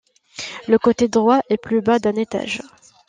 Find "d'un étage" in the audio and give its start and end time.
1.99-2.61